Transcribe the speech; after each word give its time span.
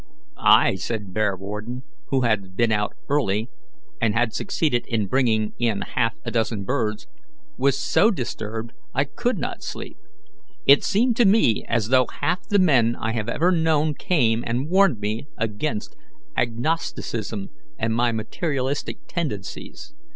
"I," 0.35 0.77
said 0.77 1.13
Bearwarden, 1.13 1.83
who 2.07 2.21
had 2.21 2.55
been 2.57 2.71
out 2.71 2.95
early, 3.07 3.51
and 4.01 4.15
had 4.15 4.33
succeeded 4.33 4.83
in 4.87 5.05
bringing 5.05 5.53
in 5.59 5.81
half 5.81 6.15
a 6.25 6.31
dozen 6.31 6.63
birds, 6.63 7.05
"was 7.55 7.77
so 7.77 8.09
disturbed 8.09 8.73
I 8.95 9.03
could 9.03 9.37
not 9.37 9.61
sleep. 9.61 9.97
It 10.65 10.83
seemed 10.83 11.15
to 11.17 11.25
me 11.25 11.63
as 11.67 11.89
though 11.89 12.07
half 12.19 12.47
the 12.47 12.57
men 12.57 12.95
I 12.99 13.11
have 13.11 13.29
ever 13.29 13.51
known 13.51 13.93
came 13.93 14.43
and 14.47 14.71
warned 14.71 14.99
me 14.99 15.27
against 15.37 15.95
agnosticism 16.35 17.49
and 17.77 17.93
my 17.93 18.11
materialistic 18.11 19.07
tendencies. 19.07 19.93